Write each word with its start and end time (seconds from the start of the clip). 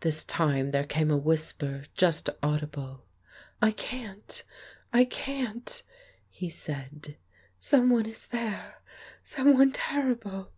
This 0.00 0.24
time 0.24 0.70
there 0.70 0.86
came 0.86 1.10
a 1.10 1.16
whisper 1.18 1.84
just 1.94 2.30
audible. 2.42 3.04
"I 3.60 3.72
can't, 3.72 4.42
I 4.94 5.04
can't," 5.04 5.82
he 6.30 6.48
said. 6.48 7.18
"Someone 7.60 8.06
is 8.06 8.28
there; 8.28 8.80
someone 9.22 9.72
terrible. 9.72 10.52